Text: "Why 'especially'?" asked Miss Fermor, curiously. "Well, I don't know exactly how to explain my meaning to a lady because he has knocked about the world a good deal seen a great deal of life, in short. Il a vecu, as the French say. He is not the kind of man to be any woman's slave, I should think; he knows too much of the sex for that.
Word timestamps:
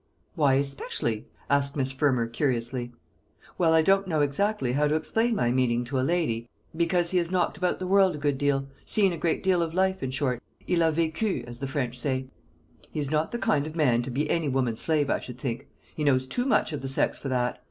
"Why 0.33 0.55
'especially'?" 0.55 1.27
asked 1.47 1.75
Miss 1.77 1.91
Fermor, 1.91 2.25
curiously. 2.25 2.91
"Well, 3.59 3.75
I 3.75 3.83
don't 3.83 4.07
know 4.07 4.21
exactly 4.21 4.71
how 4.71 4.87
to 4.87 4.95
explain 4.95 5.35
my 5.35 5.51
meaning 5.51 5.83
to 5.83 5.99
a 5.99 6.01
lady 6.01 6.49
because 6.75 7.11
he 7.11 7.19
has 7.19 7.29
knocked 7.29 7.55
about 7.57 7.77
the 7.77 7.85
world 7.85 8.15
a 8.15 8.17
good 8.17 8.39
deal 8.39 8.67
seen 8.83 9.13
a 9.13 9.17
great 9.17 9.43
deal 9.43 9.61
of 9.61 9.75
life, 9.75 10.01
in 10.01 10.09
short. 10.09 10.41
Il 10.65 10.81
a 10.81 10.91
vecu, 10.91 11.43
as 11.45 11.59
the 11.59 11.67
French 11.67 11.99
say. 11.99 12.25
He 12.89 12.99
is 12.99 13.11
not 13.11 13.31
the 13.31 13.37
kind 13.37 13.67
of 13.67 13.75
man 13.75 14.01
to 14.01 14.09
be 14.09 14.27
any 14.27 14.49
woman's 14.49 14.81
slave, 14.81 15.11
I 15.11 15.19
should 15.19 15.37
think; 15.37 15.67
he 15.95 16.03
knows 16.03 16.25
too 16.25 16.45
much 16.47 16.73
of 16.73 16.81
the 16.81 16.87
sex 16.87 17.19
for 17.19 17.29
that. 17.29 17.59